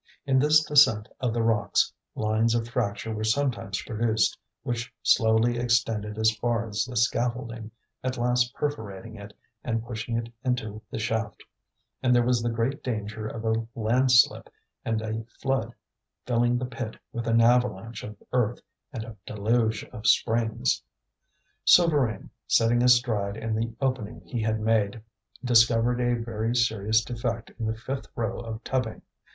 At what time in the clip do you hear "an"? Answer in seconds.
17.27-17.39